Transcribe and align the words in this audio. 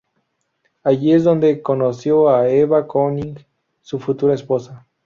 Allí 0.83 1.11
es 1.13 1.23
donde 1.23 1.61
conoció 1.61 2.29
a 2.31 2.49
Eva 2.49 2.87
König, 2.87 3.45
su 3.81 3.99
futura 3.99 4.33
esposa. 4.33 4.87